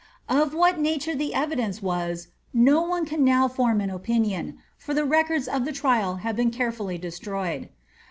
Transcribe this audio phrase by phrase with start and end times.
[0.29, 5.05] Of what nature the evidence was, no one can now form an opinioo, for the
[5.05, 7.69] records of the trial have been carefully destroyed.'